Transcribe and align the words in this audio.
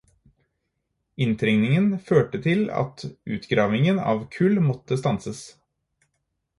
Inntrengingen 1.25 1.91
førte 2.07 2.41
til 2.47 2.65
at 2.79 3.05
utgravningen 3.37 4.03
av 4.15 4.27
kull 4.39 4.61
måtte 4.73 5.03
stanses. 5.05 5.49